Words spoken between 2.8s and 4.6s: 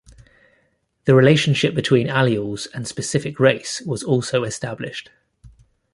specific race was also